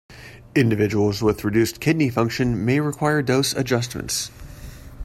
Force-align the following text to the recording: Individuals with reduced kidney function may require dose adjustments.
Individuals 0.55 1.21
with 1.21 1.43
reduced 1.43 1.79
kidney 1.79 2.09
function 2.09 2.65
may 2.65 2.79
require 2.79 3.21
dose 3.21 3.53
adjustments. 3.53 4.31